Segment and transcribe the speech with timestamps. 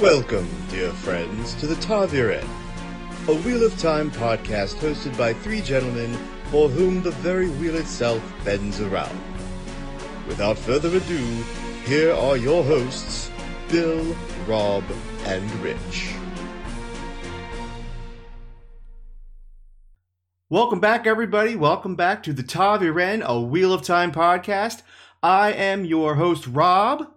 [0.00, 2.46] Welcome, dear friends, to the Ta'veren,
[3.26, 6.16] a Wheel of Time podcast hosted by three gentlemen
[6.52, 9.18] for whom the very wheel itself bends around.
[10.28, 11.42] Without further ado,
[11.84, 13.28] here are your hosts,
[13.70, 14.16] Bill,
[14.46, 14.84] Rob,
[15.24, 16.14] and Rich.
[20.48, 21.56] Welcome back, everybody.
[21.56, 24.82] Welcome back to the Ta'veren, a Wheel of Time podcast.
[25.24, 27.10] I am your host, Rob,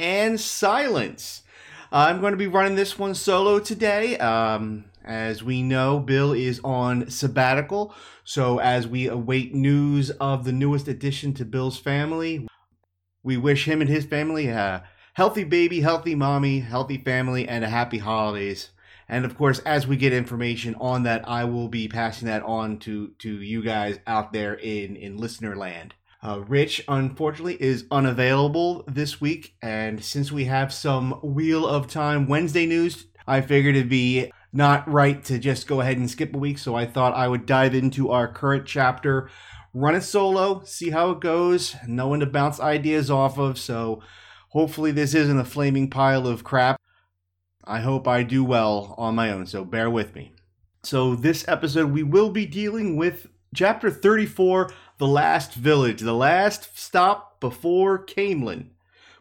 [0.00, 1.42] and Silence.
[1.90, 4.16] I'm going to be running this one solo today.
[4.18, 7.94] Um, as we know, Bill is on sabbatical.
[8.24, 12.46] So, as we await news of the newest addition to Bill's family,
[13.22, 14.84] we wish him and his family a
[15.14, 18.70] healthy baby, healthy mommy, healthy family, and a happy holidays.
[19.08, 22.78] And of course, as we get information on that, I will be passing that on
[22.80, 25.94] to to you guys out there in in listener land.
[26.20, 32.26] Uh, Rich, unfortunately, is unavailable this week, and since we have some Wheel of Time
[32.26, 36.38] Wednesday news, I figured it'd be not right to just go ahead and skip a
[36.38, 36.58] week.
[36.58, 39.30] So I thought I would dive into our current chapter,
[39.72, 43.56] run it solo, see how it goes, no one to bounce ideas off of.
[43.56, 44.02] So
[44.48, 46.80] hopefully, this isn't a flaming pile of crap.
[47.64, 50.32] I hope I do well on my own, so bear with me.
[50.82, 56.76] So, this episode, we will be dealing with chapter 34 The Last Village, the last
[56.76, 58.70] stop before Caemlyn.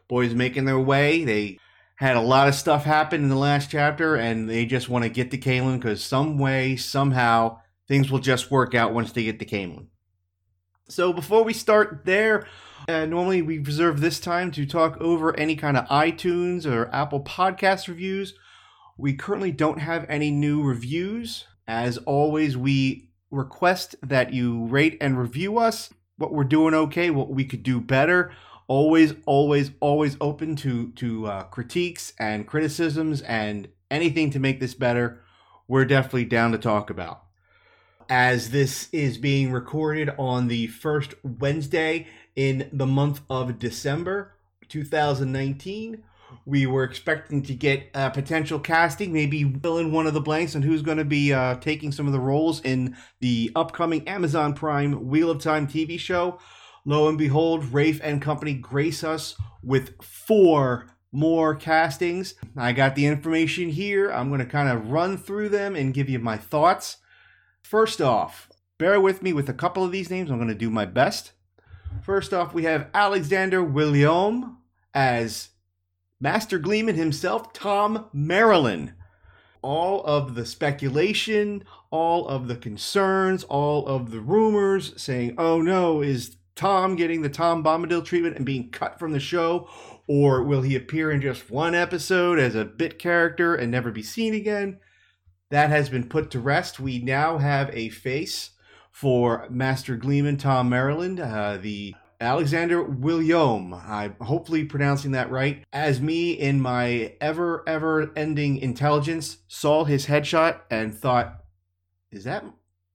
[0.08, 1.24] Boys making their way.
[1.24, 1.60] They
[1.98, 5.10] had a lot of stuff happen in the last chapter, and they just want to
[5.10, 9.38] get to Caemlyn because some way, somehow, things will just work out once they get
[9.38, 9.88] to Caemlyn.
[10.90, 12.48] So, before we start there,
[12.88, 17.22] uh, normally we reserve this time to talk over any kind of iTunes or Apple
[17.22, 18.34] Podcast reviews.
[18.98, 21.46] We currently don't have any new reviews.
[21.68, 25.94] As always, we request that you rate and review us.
[26.18, 28.32] What we're doing okay, what we could do better.
[28.68, 34.74] Always, always, always open to to uh, critiques and criticisms and anything to make this
[34.74, 35.22] better.
[35.68, 37.24] We're definitely down to talk about
[38.10, 44.34] as this is being recorded on the first Wednesday in the month of December
[44.70, 46.04] 2019.
[46.46, 50.56] We were expecting to get a potential casting, maybe fill in one of the blanks
[50.56, 54.54] on who's going to be uh, taking some of the roles in the upcoming Amazon
[54.54, 56.40] Prime Wheel of Time TV show.
[56.86, 62.36] Lo and behold, Rafe and company grace us with four more castings.
[62.56, 64.10] I got the information here.
[64.10, 66.98] I'm going to kind of run through them and give you my thoughts.
[67.62, 70.30] First off, bear with me with a couple of these names.
[70.30, 71.32] I'm going to do my best.
[72.04, 74.60] First off, we have Alexander William
[74.94, 75.50] as
[76.20, 78.94] Master Gleeman himself, Tom Merrilin.
[79.62, 86.02] All of the speculation, all of the concerns, all of the rumors saying, oh no,
[86.02, 89.70] is Tom getting the Tom Bombadil treatment and being cut from the show?
[90.08, 94.04] Or will he appear in just one episode as a bit character and never be
[94.04, 94.80] seen again?
[95.50, 96.80] That has been put to rest.
[96.80, 98.52] We now have a face
[98.92, 103.74] for Master Gleeman Tom Merrilin, uh, the Alexander William.
[103.74, 105.64] I'm hopefully pronouncing that right.
[105.72, 111.44] As me, in my ever, ever ending intelligence, saw his headshot and thought,
[112.12, 112.44] is that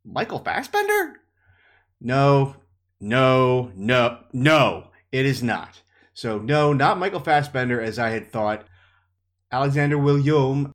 [0.05, 1.21] Michael Fassbender?
[2.00, 2.56] No,
[3.00, 5.83] no, no, no, it is not.
[6.15, 8.66] So, no, not Michael Fassbender as I had thought.
[9.50, 10.72] Alexander William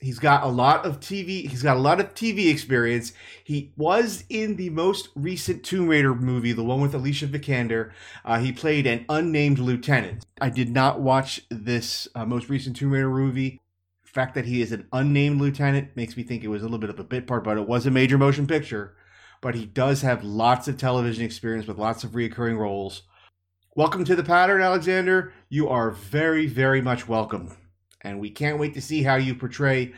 [0.00, 1.48] He's got a lot of TV.
[1.48, 3.14] He's got a lot of TV experience.
[3.42, 7.92] He was in the most recent Tomb Raider movie, the one with Alicia Vikander.
[8.22, 10.26] Uh, he played an unnamed lieutenant.
[10.38, 13.62] I did not watch this uh, most recent Tomb Raider movie.
[14.04, 16.78] The fact that he is an unnamed lieutenant makes me think it was a little
[16.78, 18.94] bit of a bit part, but it was a major motion picture.
[19.40, 23.02] But he does have lots of television experience with lots of reoccurring roles.
[23.74, 25.32] Welcome to the pattern, Alexander.
[25.48, 27.56] You are very, very much welcome
[28.02, 29.92] and we can't wait to see how you portray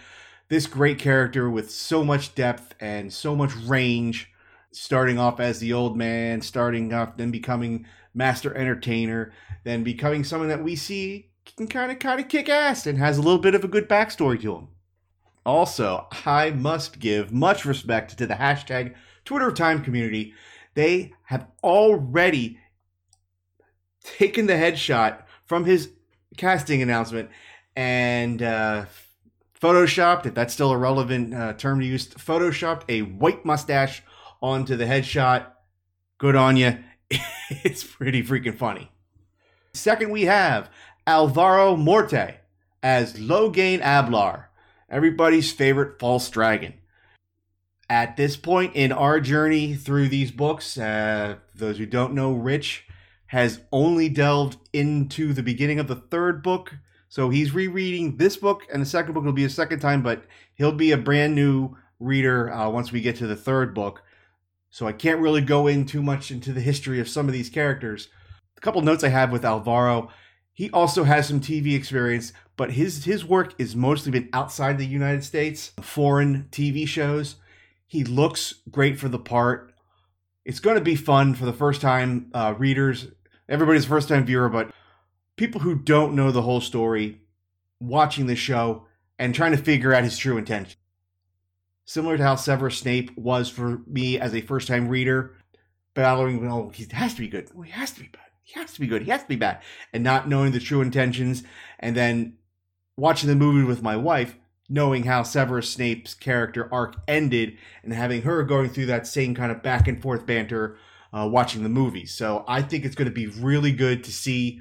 [0.49, 4.33] this great character with so much depth and so much range
[4.71, 9.33] starting off as the old man starting off then becoming master entertainer
[9.65, 13.19] then becoming someone that we see can kind of kind of kick ass and has
[13.19, 14.69] a little bit of a good backstory to him.
[15.45, 18.95] Also i must give much respect to the hashtag
[19.25, 20.35] twitter time community.
[20.75, 22.59] They have already
[24.03, 25.91] taken the headshot from his
[26.37, 27.31] casting announcement
[27.79, 28.87] and uh,
[29.63, 34.03] photoshopped, if that's still a relevant uh, term to use, photoshopped a white mustache
[34.43, 35.47] onto the headshot.
[36.19, 36.77] Good on you.
[37.51, 38.91] it's pretty freaking funny.
[39.75, 40.69] Second, we have
[41.07, 42.41] Alvaro Morte
[42.83, 44.51] as Logain Ablar,
[44.91, 46.75] everybody's favorite false dragon.
[47.89, 52.87] At this point in our journey through these books, uh, those who don't know, Rich
[53.27, 56.75] has only delved into the beginning of the third book
[57.09, 60.25] So he's rereading this book, and the second book will be a second time, but
[60.55, 64.03] he'll be a brand new reader uh, once we get to the third book.
[64.71, 67.49] So I can't really go in too much into the history of some of these
[67.49, 68.09] characters.
[68.57, 70.11] A couple notes I have with Alvaro.
[70.53, 74.85] He also has some TV experience, but his his work is mostly been outside the
[74.85, 77.37] United States, foreign TV shows.
[77.87, 79.73] He looks great for the part.
[80.45, 83.07] It's going to be fun for the first time uh, readers,
[83.49, 84.73] everybody's first time viewer, but
[85.39, 87.21] people who don't know the whole story
[87.81, 88.87] watching the show
[89.19, 90.77] and trying to figure out his true intention.
[91.85, 95.37] Similar to how Severus Snape was for me as a first time reader,
[95.95, 97.49] battling, oh, he has to be good.
[97.55, 98.27] Well, he has to be bad.
[98.43, 99.03] He has to be good.
[99.03, 99.63] He has to be bad.
[99.93, 101.43] And not knowing the true intentions.
[101.79, 102.37] And then
[102.97, 104.37] watching the movie with my wife,
[104.69, 109.51] knowing how Severus Snape's character arc ended and having her going through that same kind
[109.51, 110.77] of back and forth banter
[111.13, 112.07] uh, watching the movie.
[112.07, 114.61] So I think it's going to be really good to see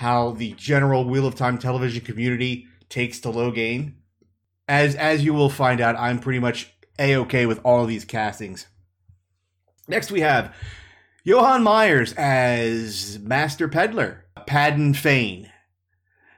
[0.00, 3.92] how the general Wheel of Time television community takes to Logain.
[4.66, 8.06] As as you will find out, I'm pretty much a okay with all of these
[8.06, 8.66] castings.
[9.88, 10.54] Next, we have
[11.22, 15.52] Johann Myers as Master Peddler, Padan Fain.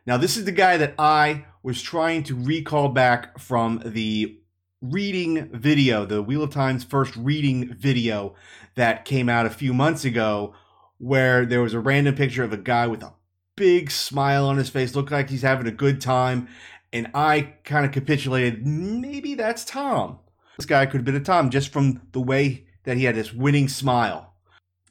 [0.06, 4.41] Now, this is the guy that I was trying to recall back from the
[4.81, 8.35] reading video, the Wheel of Time's first reading video
[8.75, 10.53] that came out a few months ago,
[10.99, 13.12] where there was a random picture of a guy with a
[13.56, 16.49] big smile on his face, looked like he's having a good time.
[16.93, 20.19] And I kind of capitulated, maybe that's Tom.
[20.58, 23.32] This guy could have been a Tom just from the way that he had this
[23.32, 24.34] winning smile.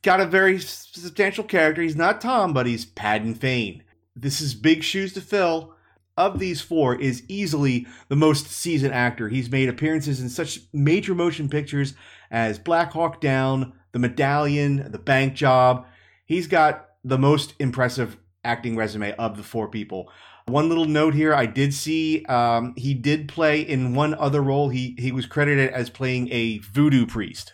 [0.01, 1.81] Got a very substantial character.
[1.81, 3.83] He's not Tom, but he's Padan Fain.
[4.15, 5.75] This is big shoes to fill.
[6.17, 9.29] Of these four, is easily the most seasoned actor.
[9.29, 11.93] He's made appearances in such major motion pictures
[12.29, 15.85] as Black Hawk Down, The Medallion, The Bank Job.
[16.25, 20.11] He's got the most impressive acting resume of the four people.
[20.47, 24.69] One little note here: I did see um, he did play in one other role.
[24.69, 27.53] He he was credited as playing a voodoo priest.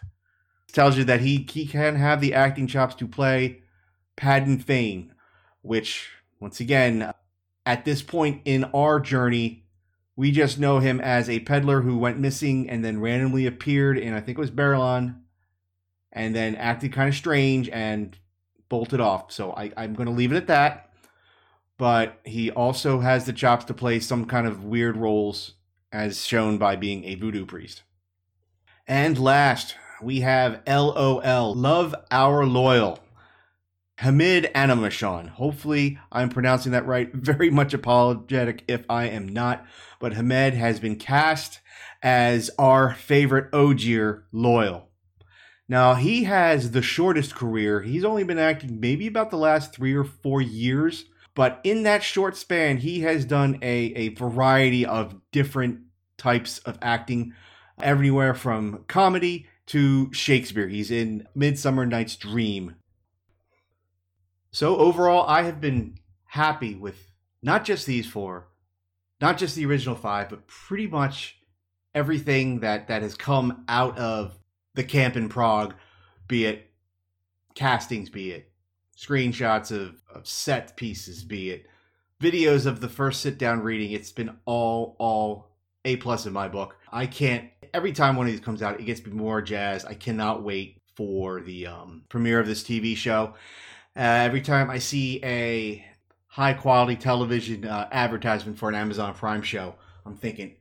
[0.71, 3.63] Tells you that he he can have the acting chops to play
[4.15, 5.13] Padan Fain,
[5.61, 7.11] which once again,
[7.65, 9.65] at this point in our journey,
[10.15, 14.13] we just know him as a peddler who went missing and then randomly appeared in
[14.13, 15.21] I think it was Baerlon,
[16.11, 18.17] and then acted kind of strange and
[18.69, 19.31] bolted off.
[19.31, 20.87] So I, I'm going to leave it at that
[21.77, 25.53] but he also has the chops to play some kind of weird roles,
[25.91, 27.83] as shown by being a voodoo priest.
[28.87, 32.99] And last, we have LOL, Love Our Loial.
[33.99, 35.29] Hammed Animashaun.
[35.29, 37.11] Hopefully, I'm pronouncing that right.
[37.13, 39.65] Very much apologetic if I am not.
[39.99, 41.59] But Hammed has been cast
[42.03, 44.86] as our favorite Ogier, Loial.
[45.69, 47.81] Now, he has the shortest career.
[47.81, 51.05] He's only been acting maybe about the last three or four years.
[51.35, 55.81] But in that short span, he has done a, a variety of different
[56.17, 57.33] types of acting,
[57.79, 60.67] everywhere from comedy to Shakespeare.
[60.67, 62.75] He's in Midsummer Night's Dream.
[64.51, 67.11] So overall, I have been happy with
[67.41, 68.47] not just these four,
[69.21, 71.39] not just the original five, but pretty much
[71.93, 74.37] everything that that has come out of
[74.77, 75.73] the camp in Prague,
[76.27, 76.69] be it
[77.55, 78.51] castings, be it
[78.95, 81.67] screenshots of, of set pieces, be it
[82.21, 83.91] videos of the first sit down reading.
[83.91, 85.49] It's been all, all
[85.85, 86.77] A plus in my book.
[86.91, 89.85] I can't, every time one of these comes out, it gets me more jazz.
[89.85, 93.33] I cannot wait for the um, premiere of this TV show.
[93.95, 95.85] Uh, every time I see a
[96.27, 100.55] high quality television uh, advertisement for an Amazon Prime show, I'm thinking,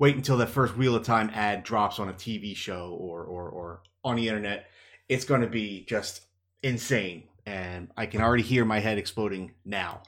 [0.00, 3.48] wait until that first Wheel of Time ad drops on a TV show or, or,
[3.48, 4.66] or on the internet.
[5.08, 6.22] It's going to be just
[6.62, 10.02] insane and I can already hear my head exploding now.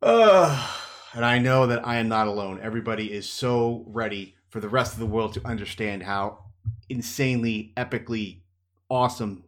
[0.00, 0.66] Uh,
[1.12, 2.58] and I know that I am not alone.
[2.62, 6.44] Everybody is so ready for the rest of the world to understand how
[6.88, 8.40] insanely, epically
[8.88, 9.44] awesome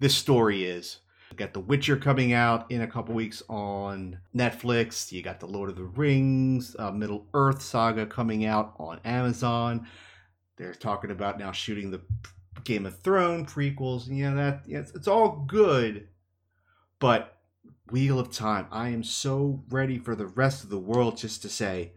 [0.00, 0.98] this story is.
[1.32, 5.10] You got The Witcher coming out in a couple weeks on Netflix.
[5.10, 9.88] You got The Lord of the Rings, uh, Middle Earth saga coming out on Amazon.
[10.58, 12.02] They're talking about now shooting the
[12.64, 14.08] Game of Thrones prequels.
[14.08, 16.08] You know that yeah, it's, it's all good,
[16.98, 17.38] but
[17.90, 18.66] Wheel of Time.
[18.70, 21.92] I am so ready for the rest of the world just to say,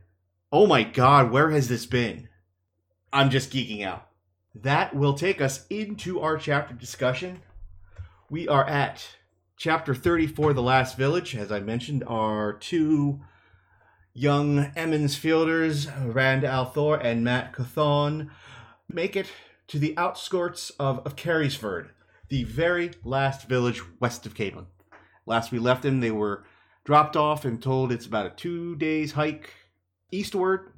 [0.49, 2.29] "Oh my God, where has this been?"
[3.11, 4.07] I'm just geeking out.
[4.55, 7.41] That will take us into our chapter discussion.
[8.29, 9.05] We are at
[9.57, 11.35] chapter 34, The Last Village.
[11.35, 13.21] As I mentioned, our two
[14.13, 18.31] young Emond's Fielders, Rand al'Thor and Mat Cauthon,
[18.89, 19.27] make it
[19.67, 21.89] to the outskirts of, of Carysford,
[22.29, 24.67] the very last village west of Caemlyn.
[25.25, 26.43] Last we left them, they were
[26.83, 29.50] dropped off and told it's about a two days hike
[30.12, 30.71] eastward.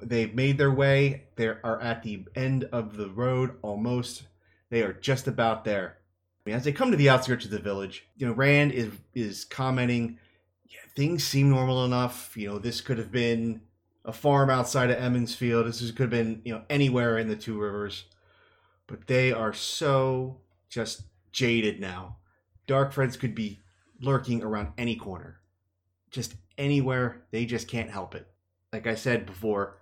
[0.00, 1.24] They've made their way.
[1.36, 4.24] They are at the end of the road almost.
[4.70, 5.98] They are just about there.
[6.46, 10.18] As they come to the outskirts of the village, you know, Rand is is commenting,
[10.68, 12.36] yeah, things seem normal enough.
[12.36, 13.62] You know, this could have been
[14.04, 15.66] a farm outside of Emond's Field.
[15.66, 18.06] This could have been, you know, anywhere in the Two Rivers.
[18.88, 22.16] But they are so just jaded now.
[22.66, 23.60] Dark Friends could be
[24.00, 25.40] lurking around any corner.
[26.10, 27.22] Just anywhere.
[27.30, 28.26] They just can't help it.
[28.72, 29.78] Like I said before,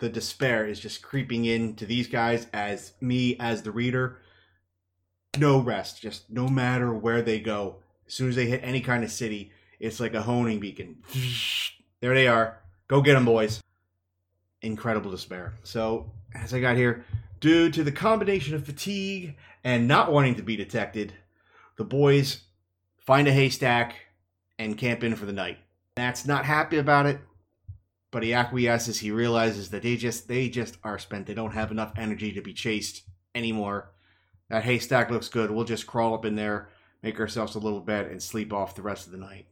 [0.00, 4.18] the despair is just creeping in to these guys as me as the reader
[5.38, 9.02] no rest just no matter where they go as soon as they hit any kind
[9.02, 10.96] of city it's like a honing beacon
[12.00, 13.62] there they are go get them boys
[14.60, 17.04] incredible despair so as i got here
[17.40, 21.14] due to the combination of fatigue and not wanting to be detected
[21.76, 22.42] the boys
[22.98, 23.94] find a haystack
[24.58, 25.58] and camp in for the night
[25.96, 27.20] Mat's not happy about it
[28.12, 29.00] but he acquiesces.
[29.00, 31.26] He realizes that they just they just are spent.
[31.26, 33.02] They don't have enough energy to be chased
[33.34, 33.90] anymore.
[34.52, 35.50] That haystack looks good.
[35.50, 36.68] We'll just crawl up in there,
[37.02, 39.46] make ourselves a little bed, and sleep off the rest of the night.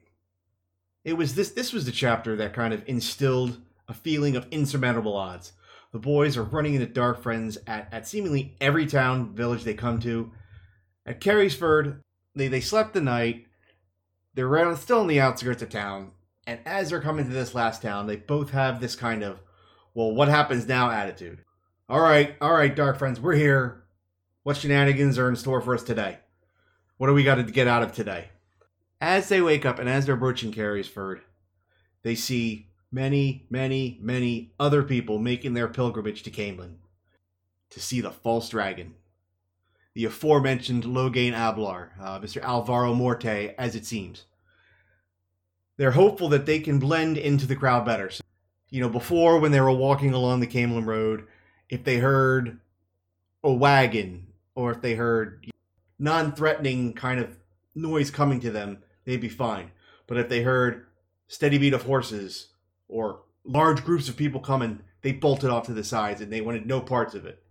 [1.05, 5.17] It was this this was the chapter that kind of instilled a feeling of insurmountable
[5.17, 5.55] odds.
[5.93, 10.01] The boys are running into dark friends at, at seemingly every town, village they come
[10.01, 10.33] to.
[11.07, 12.03] At Carysford,
[12.35, 13.47] they, they slept the night.
[14.35, 16.11] They're around, still in the outskirts of town.
[16.47, 19.41] And as they're coming to this last town, they both have this kind of,
[19.95, 21.43] well, what happens now attitude.
[21.89, 23.80] All right, all right, Dark Friends, we're here.
[24.43, 26.19] What shenanigans are in store for us today?
[26.97, 28.29] What do we got to get out of today?
[29.01, 31.21] As they wake up and as they're approaching Carysford,
[32.03, 36.77] they see many, many, many other people making their pilgrimage to Caemlyn
[37.71, 38.95] to see the false dragon.
[39.95, 42.43] The aforementioned Logain Ablar, uh, Mr.
[42.43, 44.25] Alvaro Morte, as it seems
[45.81, 48.11] they're hopeful that they can blend into the crowd better.
[48.11, 48.23] So,
[48.69, 51.27] you know, before when they were walking along the Caemlyn Road,
[51.71, 52.61] if they heard
[53.43, 55.51] a wagon or if they heard
[55.99, 57.37] non-threatening kind of
[57.75, 59.71] noise coming to them, they'd be fine.
[60.07, 60.87] But if they heard
[61.29, 62.49] steady beat of horses
[62.89, 66.67] or large groups of people coming, they bolted off to the sides and they wanted
[66.67, 67.43] no parts of it.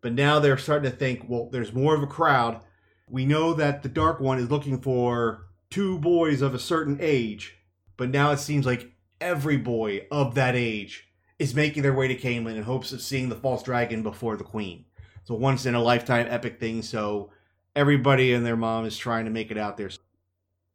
[0.00, 2.60] But now they're starting to think, well, there's more of a crowd.
[3.08, 7.56] We know that the Dark One is looking for two boys of a certain age
[7.96, 12.16] but now it seems like every boy of that age is making their way to
[12.16, 14.85] Caemlyn in hopes of seeing the false dragon before the queen.
[15.26, 17.32] It's a once in a lifetime epic thing, so
[17.74, 19.90] everybody and their mom is trying to make it out there.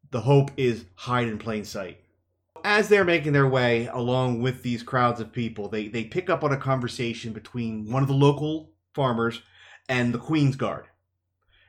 [0.10, 2.02] The hope is hide in plain sight.
[2.66, 6.44] As they're making their way along with these crowds of people, they, they pick up
[6.44, 9.42] on a conversation between one of the local farmers
[9.88, 10.88] and the Queen's Guard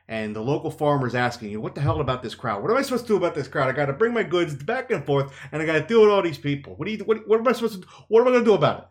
[0.09, 2.61] and the local farmer's asking you, what the hell about this crowd?
[2.61, 3.69] What am I supposed to do about this crowd?
[3.69, 6.09] I got to bring my goods back and forth, and I got to deal with
[6.09, 6.75] all these people.
[6.75, 6.97] What do you?
[7.05, 7.87] What, what am I supposed to?
[8.09, 8.85] What am I going to do about it?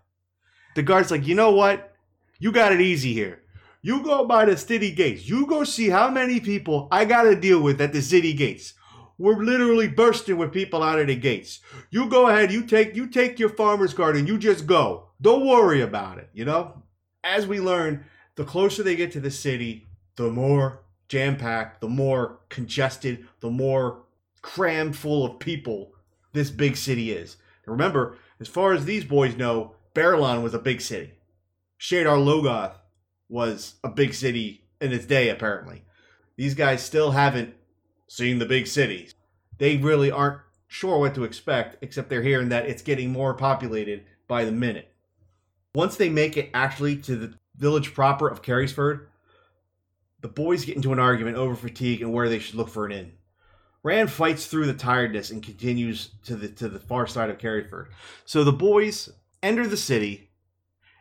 [0.76, 1.94] The guard's like, you know what?
[2.38, 3.41] You got it easy here.
[3.84, 5.28] You go by the city gates.
[5.28, 8.74] You go see how many people I got to deal with at the city gates.
[9.18, 11.58] We're literally bursting with people out of the gates.
[11.90, 12.52] You go ahead.
[12.52, 15.08] You take you take your farmer's card and you just go.
[15.20, 16.30] Don't worry about it.
[16.32, 16.84] You know.
[17.24, 18.04] As we learn,
[18.36, 23.50] the closer they get to the city, the more jam packed, the more congested, the
[23.50, 24.04] more
[24.42, 25.92] crammed full of people
[26.32, 27.36] this big city is.
[27.66, 31.12] Remember, as far as these boys know, Baerlon was a big city.
[31.78, 32.74] Shadar Logoth
[33.32, 35.82] was a big city in its day, apparently.
[36.36, 37.54] These guys still haven't
[38.06, 39.14] seen the big cities.
[39.56, 44.04] They really aren't sure what to expect, except they're hearing that it's getting more populated
[44.28, 44.92] by the minute.
[45.74, 49.06] Once they make it actually to the village proper of Carysford,
[50.20, 52.92] the boys get into an argument over fatigue and where they should look for an
[52.92, 53.12] inn.
[53.82, 57.86] Rand fights through the tiredness and continues to the to the far side of Carysford.
[58.26, 59.08] So the boys
[59.42, 60.30] enter the city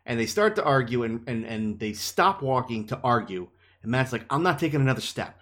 [0.06, 3.48] and they start to argue and, and, and they stop walking to argue.
[3.82, 5.40] And Mat's like, I'm not taking another step.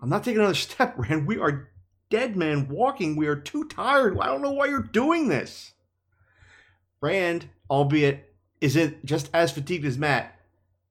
[0.00, 1.26] I'm not taking another step, Rand.
[1.26, 1.70] We are
[2.10, 3.16] dead men walking.
[3.16, 4.18] We are too tired.
[4.18, 5.72] I don't know why you're doing this.
[7.00, 10.34] Rand, albeit isn't just as fatigued as Mat,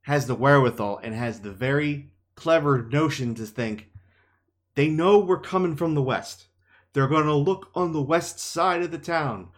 [0.02, 3.90] has the wherewithal and has the very clever notion to think
[4.76, 6.48] they know we're coming from the west.
[6.94, 9.50] They're going to look on the west side of the town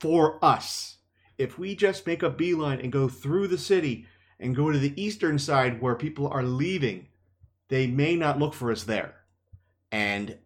[0.00, 0.97] for us.
[1.38, 4.06] If we just make a beeline and go through the city
[4.40, 7.06] and go to the eastern side where people are leaving,
[7.68, 9.14] they may not look for us there.
[9.90, 10.38] And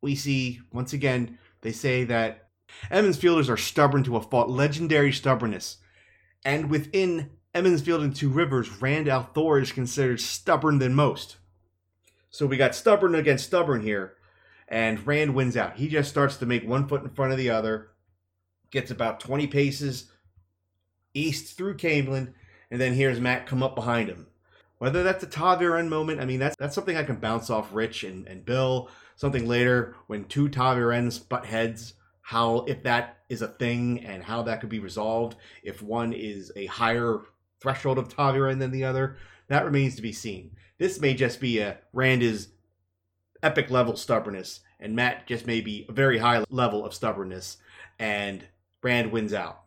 [0.00, 2.48] we see, once again, they say that
[2.90, 5.78] Emond's Fielders are stubborn to a fault, legendary stubbornness.
[6.44, 11.36] And within Emond's Field and Two Rivers, Rand al'Thor is considered stubborn than most.
[12.30, 14.16] So we got stubborn against stubborn here.
[14.68, 15.76] and Rand wins out.
[15.76, 17.90] He just starts to make one foot in front of the other,
[18.70, 20.10] gets about 20 paces
[21.16, 22.34] east through Caemlyn,
[22.70, 24.26] and then here's Mat come up behind him.
[24.78, 28.04] Whether that's a ta'veren moment, I mean, that's that's something I can bounce off Rich
[28.04, 28.90] and, and Bill.
[29.16, 34.42] Something later when two ta'verens butt heads, how if that is a thing and how
[34.42, 37.20] that could be resolved if one is a higher
[37.60, 39.16] threshold of ta'veren than the other,
[39.48, 40.50] that remains to be seen.
[40.78, 42.48] This may just be a Rand is
[43.42, 47.56] epic level stubbornness, and Mat just may be a very high level of stubbornness,
[47.98, 48.44] and
[48.82, 49.62] Rand wins out.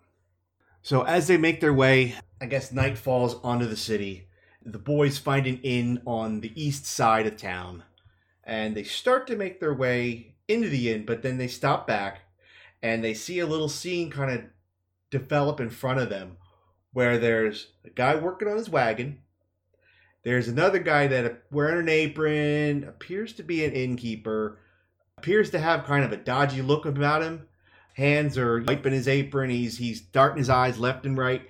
[0.89, 4.27] So as they make their way, I guess night falls onto the city.
[4.65, 7.84] The boys find an inn on the east side of town,
[8.43, 12.22] and they start to make their way into the inn, but then they stop back
[12.81, 14.46] and they see a little scene kind of
[15.12, 16.38] develop in front of them
[16.91, 19.19] where there's a guy working on his wagon.
[20.24, 24.58] There's another guy that wearing an apron, appears to be an innkeeper,
[25.19, 27.48] appears to have kind of a dodgy look about him.
[28.00, 29.50] Hands are wiping his apron.
[29.50, 31.41] He's he's darting his eyes left and right,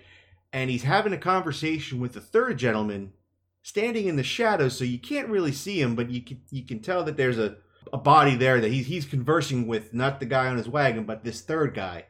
[0.51, 3.13] and he's having a conversation with the third gentleman,
[3.61, 6.79] standing in the shadows, so you can't really see him, but you can you can
[6.79, 7.57] tell that there's a,
[7.93, 11.23] a body there that he's he's conversing with, not the guy on his wagon, but
[11.23, 12.05] this third guy.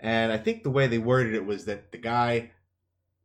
[0.00, 2.50] And I think the way they worded it was that the guy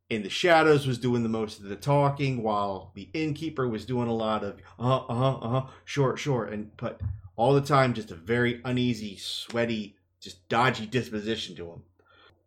[0.08, 4.08] in the shadows was doing the most of the talking, while the innkeeper was doing
[4.08, 7.02] a lot of uh huh uh huh uh short short and but
[7.36, 11.84] all the time just a very uneasy, sweaty, just dodgy disposition to him.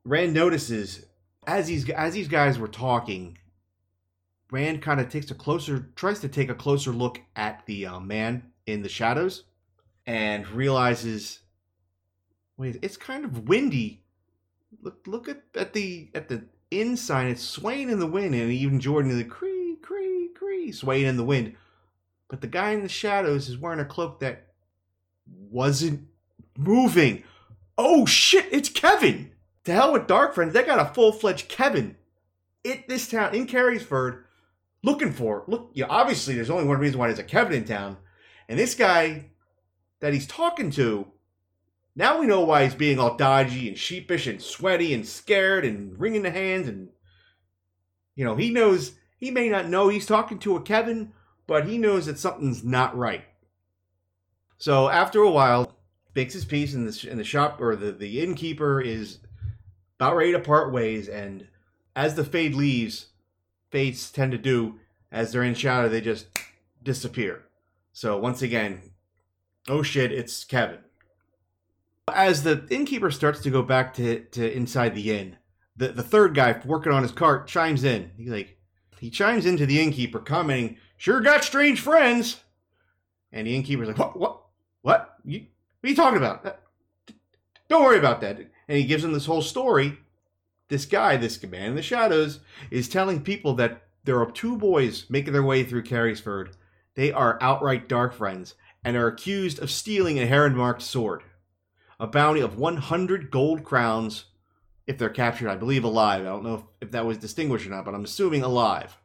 [0.04, 1.06] Rand notices
[1.46, 3.38] as these as these guys were talking,
[4.50, 8.00] Rand kind of takes a closer tries to take a closer look at the uh,
[8.00, 9.44] man in the shadows
[10.06, 11.40] and realizes
[12.60, 14.02] wait, it's kind of windy.
[14.82, 18.52] Look look at, at the at the inn sign, it's swaying in the wind, and
[18.52, 21.56] even Jordan is like cree, cree, cree, swaying in the wind.
[22.28, 24.46] But the guy in the shadows is wearing a cloak that
[25.26, 26.06] wasn't
[26.56, 27.24] moving.
[27.82, 29.32] Oh shit, it's Kevin!
[29.64, 31.96] To hell with Dark Friends, they got a full-fledged Kevin
[32.62, 34.24] in this town in Carysford
[34.82, 35.44] looking for.
[35.46, 37.96] Look, yeah, obviously there's only one reason why there's a Kevin in town.
[38.50, 39.30] And this guy
[40.00, 41.06] that he's talking to,
[41.96, 45.98] now we know why he's being all dodgy and sheepish and sweaty and scared and
[45.98, 46.90] wringing the hands and
[48.14, 51.14] you know, he knows he may not know he's talking to a Kevin,
[51.46, 53.24] but he knows that something's not right.
[54.58, 55.79] So after a while,
[56.20, 59.20] makes his peace, and the, and the shop or the, the innkeeper is
[59.98, 61.08] about ready to part ways.
[61.08, 61.48] And
[61.96, 63.06] as the fade leaves,
[63.70, 64.78] fades tend to do
[65.10, 66.26] as they're in shadow, they just
[66.82, 67.44] disappear.
[67.94, 68.82] So once again,
[69.66, 70.80] oh shit, it's Kevin.
[72.12, 75.38] As the innkeeper starts to go back to, to inside the inn,
[75.74, 78.10] the, the third guy working on his cart chimes in.
[78.18, 78.58] He's like,
[78.98, 82.42] he chimes into the innkeeper, commenting, "Sure got strange friends."
[83.32, 84.18] And the innkeeper's like, "What?
[84.18, 84.42] What?
[84.82, 85.09] What?
[85.80, 86.44] What are you talking about?
[86.44, 86.52] Uh,
[87.68, 89.98] Don't worry about that." And he gives him this whole story.
[90.68, 92.40] This guy, this man in the shadows,
[92.70, 96.54] is telling people that there are two boys making their way through Carysford.
[96.94, 101.22] They are outright dark friends and are accused of stealing a heron marked sword.
[101.98, 104.26] A bounty of 100 gold crowns
[104.86, 106.22] if they're captured, I believe, alive.
[106.22, 108.96] I don't know if, if that was distinguished or not, but I'm assuming alive.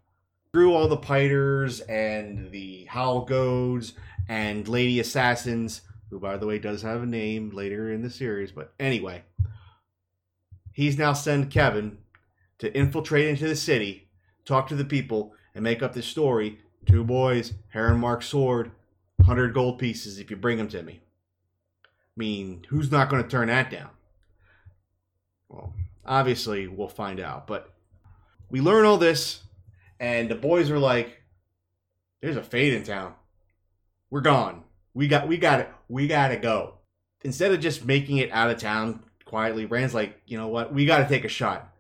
[0.52, 3.94] Through all the Piters and the Howal Godes
[4.28, 5.82] and Lady Assassins,
[6.16, 9.22] who, by the way, does have a name later in the series, but anyway,
[10.72, 11.98] he's now sent Kevin
[12.58, 14.08] to infiltrate into the city,
[14.46, 16.60] talk to the people, and make up this story.
[16.86, 18.72] Two boys, Heron Mark sword,
[19.18, 21.02] 100 gold pieces if you bring them to me.
[21.84, 23.90] I mean, who's not going to turn that down?
[25.50, 25.74] Well,
[26.06, 27.46] obviously, we'll find out.
[27.46, 27.74] But
[28.50, 29.44] we learn all this,
[30.00, 31.24] and the boys are like,
[32.22, 33.16] "There's a fade in town.
[34.10, 34.65] We're gone.
[34.96, 35.70] We got, we got it.
[35.88, 36.80] We gotta go."
[37.24, 40.74] Instead of just making it out of town quietly, Rand's like, "You know what?
[40.74, 41.72] We got to take a shot."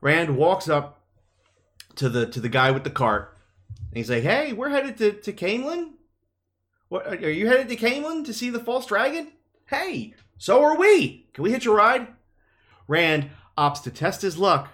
[0.00, 1.02] Rand walks up
[1.96, 3.36] to the to the guy with the cart,
[3.78, 5.94] and he's like, "Hey, we're headed to to Caemlyn.
[6.88, 9.32] What are you headed to Caemlyn to see the false dragon?
[9.66, 11.26] Hey, so are we.
[11.32, 12.08] Can we hitch a ride?"
[12.86, 14.68] Rand opts to test his luck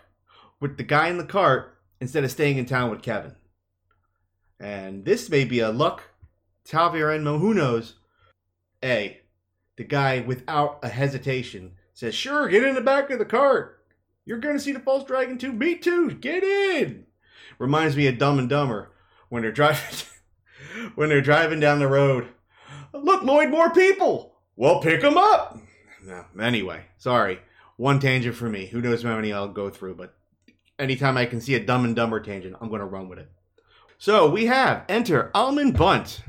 [0.59, 3.37] with the guy in the cart instead of staying in town with Kevin.
[4.59, 6.10] And this may be a luck
[6.71, 7.97] ta'veren Mo, who knows?
[8.83, 9.21] A,
[9.77, 13.85] the guy without a hesitation says, Sure, get in the back of the cart.
[14.25, 15.53] You're going to see the false dragon too.
[15.53, 16.13] Me too.
[16.13, 17.07] Get in.
[17.59, 18.93] Reminds me of Dumb and Dumber
[19.29, 19.99] when they're driving
[20.95, 22.29] when they're driving down the road.
[22.93, 24.35] Look, Lloyd, more people.
[24.57, 25.59] Well, pick them up.
[26.05, 27.41] No, anyway, sorry
[27.81, 28.67] one tangent for me.
[28.67, 30.15] Who knows how many I'll go through, but
[30.79, 33.31] anytime I can see a dumb and dumber tangent, I'm going to run with it.
[33.97, 36.21] So we have enter Almen Bunt,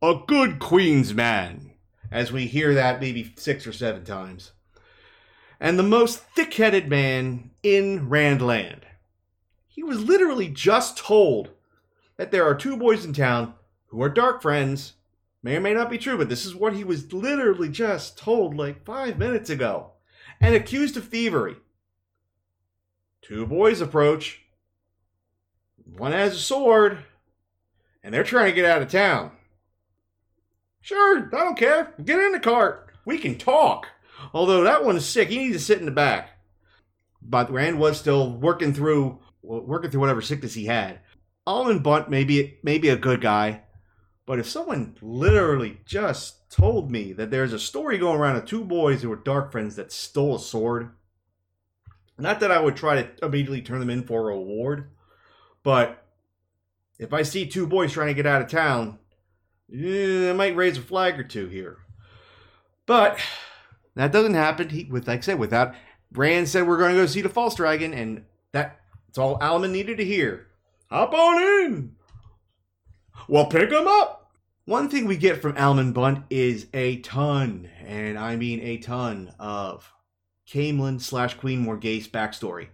[0.00, 1.72] a good Queen's man,
[2.10, 4.52] as we hear that maybe six or seven times.
[5.58, 8.82] And the most thick headed man in Randland.
[9.66, 11.50] He was literally just told
[12.16, 13.54] that there are two boys in town
[13.86, 14.94] who are dark friends.
[15.42, 18.56] May or may not be true, but this is what he was literally just told
[18.56, 19.92] like five minutes ago.
[20.40, 21.56] And accused of thievery.
[23.20, 24.42] Two boys approach.
[25.84, 26.98] One has a sword,
[28.04, 29.32] and they're trying to get out of town.
[30.80, 31.94] Sure, I don't care.
[32.02, 32.92] Get in the cart.
[33.04, 33.88] We can talk.
[34.32, 35.28] Although that one is sick.
[35.28, 36.30] He needs to sit in the back.
[37.20, 41.00] But Rand was still working through working through whatever sickness he had.
[41.46, 43.62] Almen Bunt may be, may be a good guy,
[44.26, 48.64] but if someone literally just told me that there's a story going around of two
[48.64, 50.90] boys who were dark friends that stole a sword,
[52.18, 54.90] not that I would try to immediately turn them in for a reward,
[55.62, 56.04] but
[56.98, 58.98] if I see two boys trying to get out of town,
[59.72, 61.78] eh, I might raise a flag or two here.
[62.86, 63.18] But
[63.94, 64.68] that doesn't happen.
[64.68, 65.74] He, with like I said, without
[66.12, 69.72] Rand said we're going to go see the false dragon, and that, that's all Almen
[69.72, 70.46] needed to hear.
[70.90, 71.96] Hop on in.
[73.28, 74.30] Well, pick him up.
[74.64, 79.32] One thing we get from Almen Bunt is a ton, and I mean a ton,
[79.38, 79.92] of
[80.46, 82.68] Caemlyn slash Queen Morgase backstory.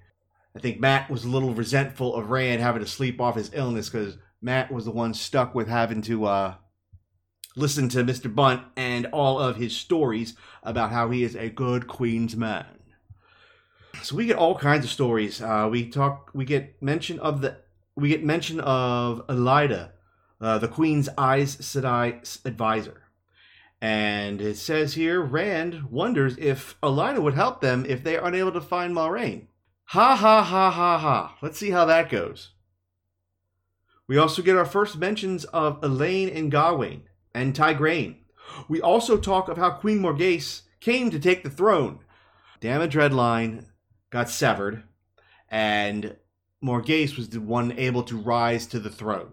[0.56, 3.88] I think Mat was a little resentful of Rand having to sleep off his illness
[3.88, 6.54] because Mat was the one stuck with having to uh,
[7.56, 8.32] listen to Mr.
[8.32, 12.66] Bunt and all of his stories about how he is a good Queen's man.
[14.02, 15.40] So we get all kinds of stories.
[15.40, 16.30] Uh, we talk.
[16.34, 17.58] We get mention of the
[17.96, 19.90] we get mention of Elaida,
[20.40, 23.02] uh, the Queen's Aes Sedai advisor.
[23.80, 28.52] And it says here Rand wonders if Elaida would help them if they are unable
[28.52, 29.46] to find Moiraine.
[29.88, 31.36] Ha ha ha ha ha.
[31.40, 32.50] Let's see how that goes.
[34.06, 37.02] We also get our first mentions of Elayne and Gawyn
[37.34, 38.16] and Tigraine.
[38.68, 41.98] We also talk of how Queen Morgase came to take the throne.
[42.60, 43.66] Damodred line
[44.10, 44.84] got severed,
[45.50, 46.16] and
[46.62, 49.32] Morgase was the one able to rise to the throne.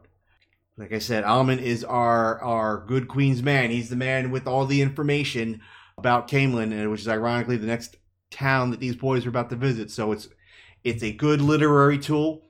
[0.78, 3.70] Like I said, Almen is our our good queen's man.
[3.70, 5.62] He's the man with all the information
[5.98, 7.98] about Caemlyn, which is ironically the next
[8.32, 9.92] town that these boys are about to visit.
[9.92, 10.30] So it's
[10.84, 12.42] it's a good literary tool.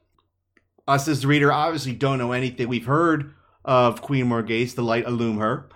[0.87, 2.67] Us as the reader obviously don't know anything.
[2.67, 3.33] We've heard
[3.63, 5.69] of Queen Morgase, the light illume her,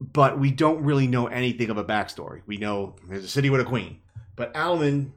[0.00, 2.42] but we don't really know anything of a backstory.
[2.46, 4.00] We know there's a city with a queen,
[4.36, 5.12] but Almen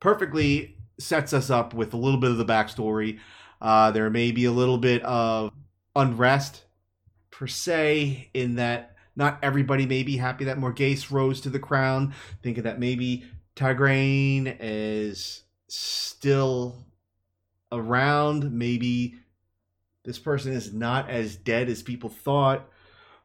[0.00, 3.18] perfectly sets us up with a little bit of the backstory.
[3.60, 5.52] Uh, there may be a little bit of
[5.96, 6.64] unrest
[7.30, 12.14] per se, in that not everybody may be happy that Morgase rose to the crown.
[12.42, 13.24] Thinking that maybe
[13.56, 16.86] Tigraine is still
[17.70, 18.52] around.
[18.52, 19.16] Maybe
[20.04, 22.68] this person is not as dead as people thought.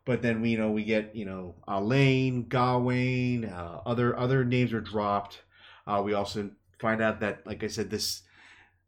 [0.06, 4.72] But then we you know we get you know Elayne, Gawyn, uh, other other names
[4.74, 5.42] are dropped.
[5.86, 8.22] Uh, we also find out that, like I said, this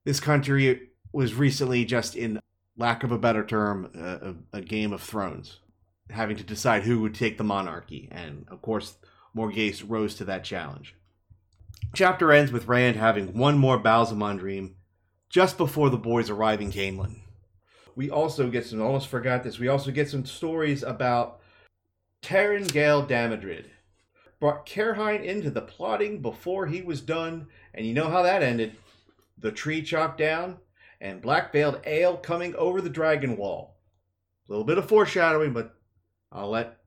[0.05, 2.39] this country was recently just in
[2.77, 3.91] lack of a better term,
[4.53, 5.59] a, a Game of Thrones,
[6.09, 8.95] having to decide who would take the monarchy, and of course,
[9.35, 10.95] Morgase rose to that challenge.
[11.93, 14.75] Chapter ends with Rand having one more Ba'alzamon dream
[15.29, 17.21] just before the boys arrive in Caemlyn.
[17.99, 21.41] We also get some, almost forgot this, we also get some stories about
[22.21, 23.65] Taringail Damodred.
[24.39, 28.77] Brought Cairhien into the plotting before he was done, and you know how that ended.
[29.37, 30.59] The tree chopped down,
[31.01, 33.81] and black veiled Aiel coming over the dragon wall.
[34.47, 35.75] A little bit of foreshadowing, but
[36.31, 36.77] I'll let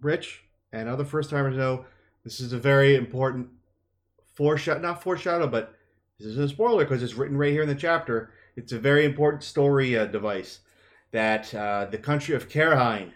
[0.00, 0.42] Rich
[0.72, 1.84] and other first timers know
[2.24, 3.50] this is a very important
[4.32, 5.74] foreshadow, not foreshadow, but
[6.18, 8.32] this is a spoiler because it's written right here in the chapter.
[8.58, 10.58] It's a very important story uh, device
[11.12, 13.12] that uh, the country of Cairhien,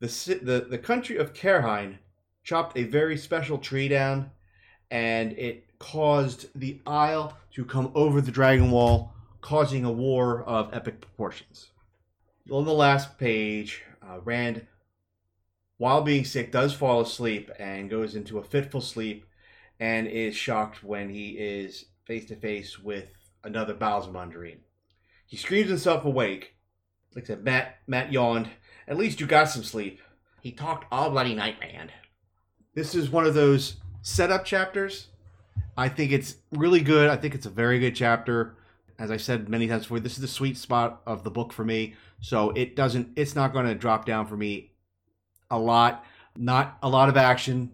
[0.00, 0.08] the,
[0.42, 1.98] the, the country of Cairhien,
[2.42, 4.32] chopped a very special tree down
[4.90, 10.74] and it caused the Aiel to come over the dragon wall, causing a war of
[10.74, 11.70] epic proportions.
[12.50, 14.66] On the last page, uh, Rand,
[15.78, 19.24] while being sick, does fall asleep and goes into a fitful sleep
[19.78, 23.06] and is shocked when he is face to face with
[23.44, 24.58] another Ba'alzamon Mandarin.
[25.26, 26.54] He screams himself awake.
[27.14, 28.48] Like I said, Matt, Mat yawned.
[28.88, 30.00] At least you got some sleep.
[30.40, 31.90] He talked all bloody night, man.
[32.74, 35.08] This is one of those setup chapters.
[35.76, 37.08] I think it's really good.
[37.08, 38.56] I think it's a very good chapter.
[38.98, 41.64] As I said many times before, this is the sweet spot of the book for
[41.64, 41.94] me.
[42.20, 44.72] So it doesn't, it's not going to drop down for me
[45.50, 46.04] a lot.
[46.36, 47.70] Not a lot of action,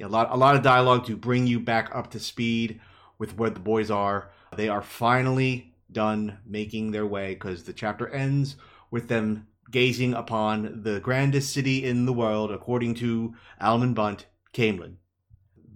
[0.00, 2.80] a lot, a lot of dialogue to bring you back up to speed
[3.18, 4.30] with where the boys are.
[4.56, 8.56] They are finally done making their way because the chapter ends
[8.90, 14.96] with them gazing upon the grandest city in the world, according to Almen Bunt, Caemlyn.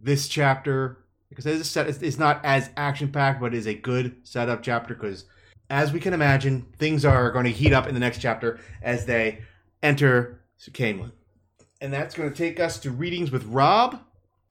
[0.02, 4.62] This chapter, because it's, set, it's not as action packed, but is a good setup
[4.62, 5.24] chapter because,
[5.68, 9.06] as we can imagine, things are going to heat up in the next chapter as
[9.06, 9.42] they
[9.82, 11.12] enter Caemlyn.
[11.80, 14.00] And that's going to take us to readings with Rob.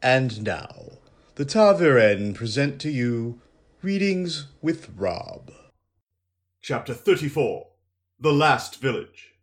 [0.02, 0.98] And now,
[1.36, 3.42] the ta'veren present to you
[3.84, 5.52] Readings with Rob.
[6.62, 7.68] Chapter 34
[8.20, 9.36] The Last Village.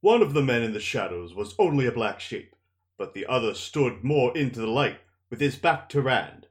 [0.00, 2.56] One of the men in the shadows was only a black shape,
[2.96, 6.46] but the other stood more into the light, with his back to Rand.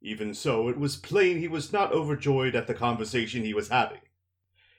[0.00, 4.02] Even so, it was plain he was not overjoyed at the conversation he was having.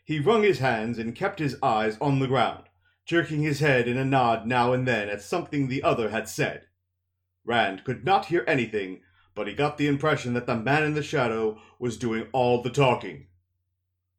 [0.05, 2.63] He wrung his hands and kept his eyes on the ground,
[3.05, 6.67] jerking his head in a nod now and then at something the other had said.
[7.43, 9.01] Rand could not hear anything,
[9.35, 12.69] but he got the impression that the man in the shadow was doing all the
[12.69, 13.27] talking.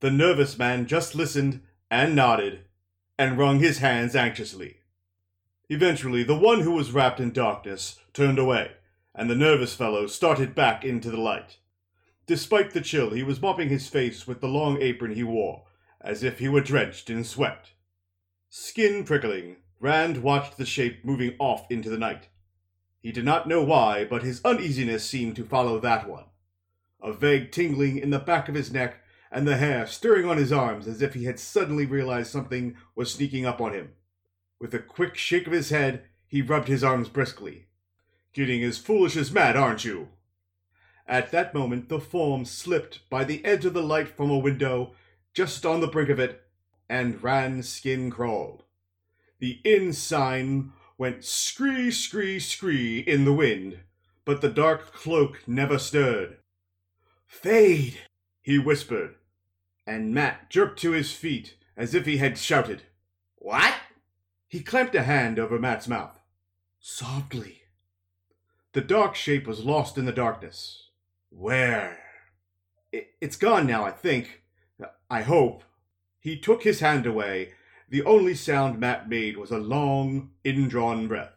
[0.01, 2.65] The nervous man just listened and nodded
[3.19, 4.79] and wrung his hands anxiously.
[5.69, 8.73] Eventually, the one who was wrapped in darkness turned away,
[9.15, 11.59] and the nervous fellow started back into the light.
[12.27, 15.65] Despite the chill, he was mopping his face with the long apron he wore,
[16.01, 17.71] as if he were drenched in sweat.
[18.51, 22.29] Skin prickling, Rand watched the shape moving off into the night.
[23.05, 26.25] He did not know why, but his uneasiness seemed to follow that one.
[27.03, 28.97] A vague tingling in the back of his neck
[29.31, 33.13] and the hair stirring on his arms as if he had suddenly realized something was
[33.13, 33.93] sneaking up on him.
[34.59, 37.67] With a quick shake of his head, he rubbed his arms briskly.
[38.33, 40.09] Getting as foolish as Mat, aren't you?
[41.07, 44.93] At that moment, the form slipped by the edge of the light from a window,
[45.35, 46.41] just on the brink of it,
[46.89, 48.63] and Rand's skin crawled.
[49.41, 53.81] The inn sign went scree, scree, scree in the wind,
[54.25, 56.39] but the dark cloak never stirred.
[57.27, 57.99] Fade,
[58.43, 59.17] he whispered,
[59.87, 62.83] and Mat jerked to his feet as if he had shouted.
[63.37, 63.75] What?
[64.49, 66.19] He clamped a hand over Mat's mouth.
[66.79, 67.63] Softly.
[68.73, 70.91] The dark shape was lost in the darkness.
[71.31, 71.99] Where?
[72.93, 74.43] It, it's gone now, I think.
[75.11, 75.65] I hope.
[76.21, 77.53] He took his hand away.
[77.89, 81.35] The only sound Mat made was a long, indrawn breath.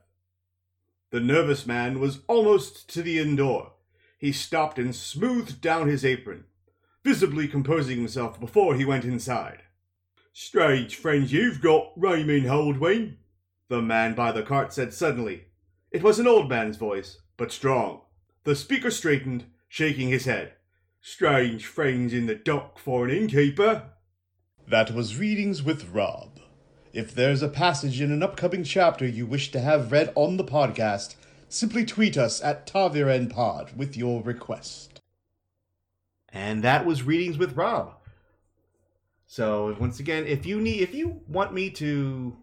[1.12, 3.74] The nervous man was almost to the inn door.
[4.18, 6.46] He stopped and smoothed down his apron
[7.08, 9.64] visibly composing himself before he went inside.
[10.34, 13.16] Strange friends you've got, Raimun Holdwin,
[13.70, 15.46] the man by the cart said suddenly.
[15.90, 18.02] It was an old man's voice, but strong.
[18.44, 20.56] The speaker straightened, shaking his head.
[21.00, 23.84] Strange friends in the dock for an innkeeper.
[24.68, 26.37] That was Readings with Rob.
[26.93, 30.43] If there's a passage in an upcoming chapter you wish to have read on the
[30.43, 31.15] podcast,
[31.50, 35.02] simply tweet us at ta'virenpod with your request.
[36.30, 37.93] And that was readings with Rob.
[39.26, 42.38] So once again, if you need, if you want me to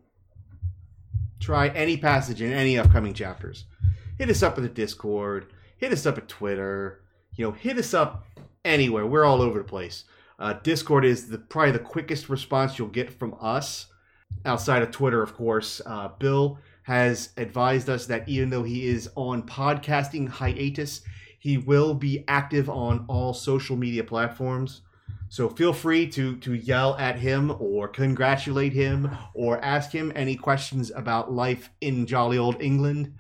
[1.40, 3.64] try any passage in any upcoming chapters,
[4.18, 7.02] hit us up at the Discord, hit us up at Twitter,
[7.35, 8.26] you know, hit us up
[8.64, 9.07] anywhere.
[9.07, 10.04] We're all over the place.
[10.38, 13.87] Uh, Discord is the probably the quickest response you'll get from us,
[14.44, 15.81] outside of Twitter, of course.
[15.85, 21.03] Uh, Bill has advised us that even though he is on podcasting hiatus,
[21.38, 24.83] he will be active on all social media platforms.
[25.29, 30.37] So feel free to to yell at him or congratulate him or ask him any
[30.37, 33.14] questions about life in jolly old England.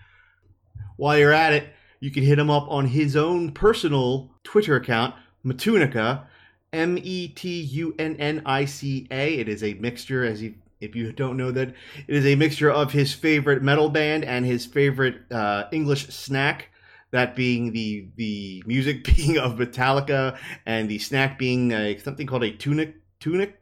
[0.96, 5.14] While you're at it, you can hit him up on his own personal Twitter account,
[5.44, 6.26] Matunica,
[6.72, 9.34] M E T U N N I C A.
[9.34, 12.70] It is a mixture, as you if you don't know that, it is a mixture
[12.70, 16.68] of his favorite metal band and his favorite uh, English snack
[17.10, 22.44] that being the the music being of Metallica and the snack being uh, something called
[22.44, 23.60] a tunic tunic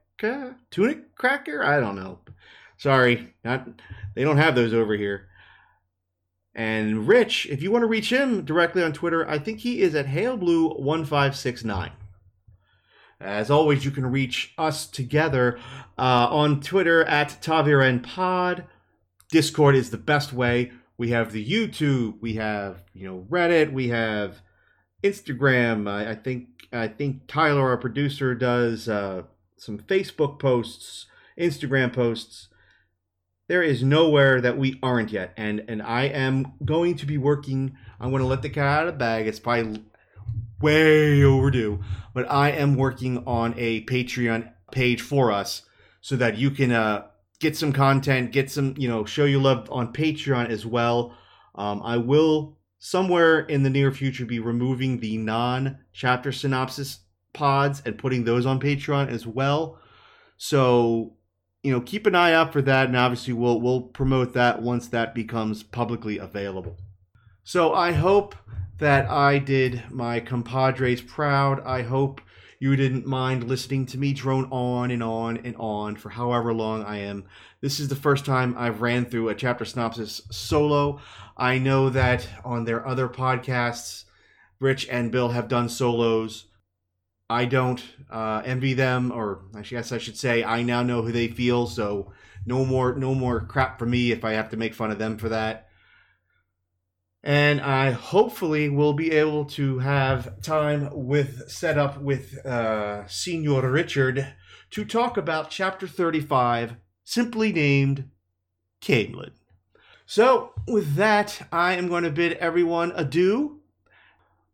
[0.71, 1.65] tunic cracker.
[1.65, 2.19] I don't know.
[2.79, 3.69] Sorry, not
[4.15, 5.29] they don't have those over here.
[6.55, 9.95] And Rich, if you want to reach him directly on Twitter, I think he is
[9.95, 11.93] at HaleBlue1569.
[13.23, 15.59] As always, you can reach us together
[15.99, 18.65] uh, on Twitter at ta'virenpod.
[19.31, 23.89] Discord is the best way we have the YouTube, we have you know Reddit, we
[23.89, 24.41] have
[25.03, 25.91] Instagram.
[25.91, 29.23] I, I think I think Tyler, our producer, does uh,
[29.57, 31.07] some Facebook posts,
[31.37, 32.49] Instagram posts.
[33.49, 37.77] There is nowhere that we aren't yet, and and I am going to be working.
[37.99, 39.27] I'm going to let the cat out of the bag.
[39.27, 39.83] It's probably
[40.63, 41.81] way overdue,
[42.15, 45.63] but I am working on a Patreon page for us
[46.01, 47.07] so that you can uh,
[47.39, 51.15] get some content, get some, you know, show your love on Patreon as well.
[51.55, 57.01] Um, I will somewhere in the near future be removing the non chapter synopsis
[57.33, 59.79] pods and putting those on Patreon as well.
[60.37, 61.17] So
[61.63, 64.89] you know, keep an eye out for that, and obviously we'll we'll promote that once
[64.89, 66.77] that becomes publicly available.
[67.45, 68.35] So I hope
[68.83, 71.63] that I did my compadres proud.
[71.65, 72.21] I hope
[72.59, 76.83] you didn't mind listening to me drone on and on and on for however long
[76.83, 77.25] I am.
[77.61, 81.01] This is the first time I've ran through a chapter synopsis solo.
[81.37, 84.05] I know that on their other podcasts,
[84.59, 86.47] Rich and Bill have done solos.
[87.31, 91.13] I don't uh, envy them, or I guess I should say, I now know who
[91.13, 91.69] they feel.
[91.69, 92.13] So
[92.45, 95.19] no more, no more crap for me if I have to make fun of them
[95.19, 95.69] for that
[97.23, 103.71] and I hopefully will be able to have time with set up with uh, Senior
[103.71, 104.35] Richard
[104.71, 108.11] to talk about Chapter 35, simply named
[108.81, 109.33] Caemlyn.
[110.05, 113.61] So, with that, I am going to bid everyone adieu.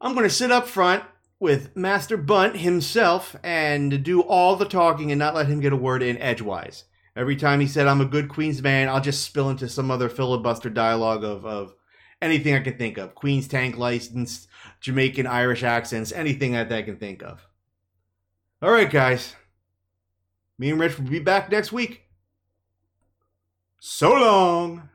[0.00, 1.04] I'm going to sit up front
[1.40, 5.76] with Master Bunt himself and do all the talking and not let him get a
[5.76, 6.84] word in edgewise.
[7.16, 10.08] Every time he said, I'm a good Queen's man, I'll just spill into some other
[10.08, 11.74] filibuster dialogue of, of
[12.20, 13.14] anything I can think of.
[13.14, 14.48] Queen's tank license,
[14.80, 17.46] Jamaican Irish accents, anything that I can think of.
[18.60, 19.34] All right, guys.
[20.58, 22.02] Me and Rich will be back next week.
[23.78, 24.87] So long.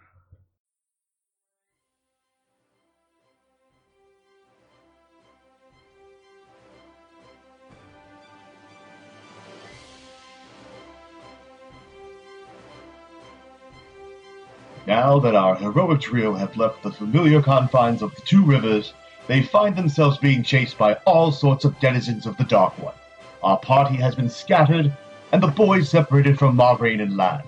[14.85, 18.93] Now that our heroic trio have left the familiar confines of the two rivers,
[19.27, 22.93] they find themselves being chased by all sorts of denizens of the Dark One.
[23.41, 24.91] Our party has been scattered,
[25.31, 27.43] and the boys separated from Moiraine and Lan.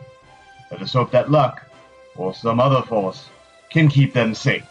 [0.71, 1.65] Let us hope that luck,
[2.15, 3.29] or some other force,
[3.69, 4.63] can keep them safe.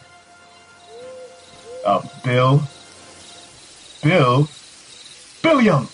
[1.85, 2.63] Uh, Bill?
[4.03, 4.49] Bill?
[5.43, 5.89] Billiam!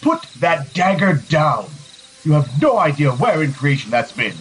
[0.00, 1.66] Put that dagger down!
[2.24, 4.34] You have no idea where in creation that's been.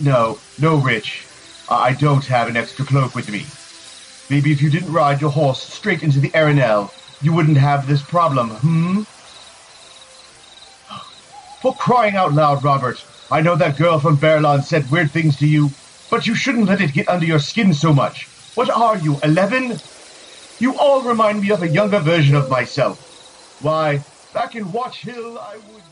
[0.00, 1.26] No, no, Rich.
[1.70, 3.46] I don't have an extra cloak with me.
[4.30, 6.90] Maybe if you didn't ride your horse straight into the Arinelle,
[7.22, 9.02] you wouldn't have this problem, hmm?
[11.62, 15.46] For crying out loud, Robert, I know that girl from Baerlon said weird things to
[15.46, 15.70] you,
[16.10, 18.26] but you shouldn't let it get under your skin so much.
[18.54, 19.78] What are you, eleven?
[20.58, 23.60] You all remind me of a younger version of myself.
[23.62, 25.91] Why, back in Watch Hill, I was...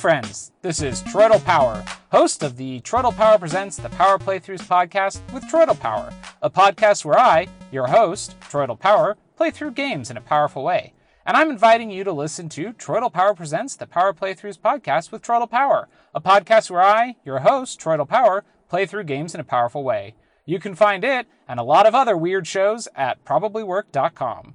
[0.00, 0.50] friends.
[0.62, 5.44] This is Troidal Power, host of the Troidal Power Presents the Power Playthroughs podcast with
[5.44, 6.10] Troidal Power,
[6.40, 10.94] a podcast where I, your host, Troidal Power, play through games in a powerful way.
[11.26, 15.20] And I'm inviting you to listen to Troidal Power Presents the Power Playthroughs podcast with
[15.20, 19.44] Troidal Power, a podcast where I, your host, Troidal Power, play through games in a
[19.44, 20.14] powerful way.
[20.46, 24.54] You can find it and a lot of other weird shows at probablywork.com.